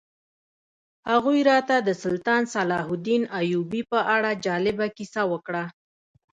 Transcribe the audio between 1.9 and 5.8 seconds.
سلطان صلاح الدین ایوبي په اړه جالبه کیسه وکړه.